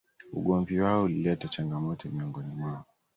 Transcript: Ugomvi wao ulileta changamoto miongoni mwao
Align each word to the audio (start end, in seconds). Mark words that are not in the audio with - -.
Ugomvi 0.33 0.79
wao 0.81 1.03
ulileta 1.03 1.47
changamoto 1.47 2.09
miongoni 2.09 2.51
mwao 2.55 2.83